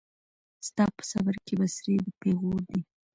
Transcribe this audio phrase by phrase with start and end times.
[0.67, 2.81] ستا په صبر کي بڅری د پېغور دی